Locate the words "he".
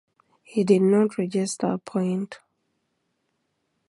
0.41-0.63